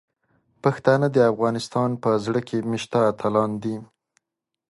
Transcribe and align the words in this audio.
پښتانه 0.63 1.07
د 1.15 1.17
افغانستان 1.31 1.89
په 2.03 2.09
زړه 2.25 2.39
کې 2.47 2.67
میشته 2.71 2.97
اتلان 3.11 3.51
دي. 3.63 3.75